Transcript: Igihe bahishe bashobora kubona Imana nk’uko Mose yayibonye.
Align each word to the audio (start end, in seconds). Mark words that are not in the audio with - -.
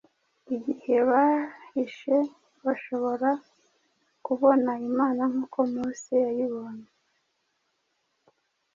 Igihe 0.55 0.95
bahishe 1.09 2.15
bashobora 2.65 3.29
kubona 4.25 4.71
Imana 4.89 5.21
nk’uko 5.31 5.57
Mose 5.71 6.11
yayibonye. 6.25 6.89